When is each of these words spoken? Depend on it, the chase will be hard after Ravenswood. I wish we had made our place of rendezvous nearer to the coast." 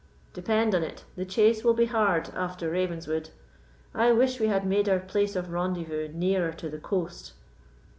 Depend 0.33 0.73
on 0.73 0.81
it, 0.81 1.05
the 1.15 1.25
chase 1.25 1.63
will 1.63 1.75
be 1.75 1.85
hard 1.85 2.29
after 2.33 2.71
Ravenswood. 2.71 3.29
I 3.93 4.11
wish 4.11 4.39
we 4.39 4.47
had 4.47 4.65
made 4.65 4.89
our 4.89 4.97
place 4.97 5.35
of 5.35 5.51
rendezvous 5.51 6.07
nearer 6.11 6.53
to 6.53 6.69
the 6.71 6.79
coast." 6.79 7.33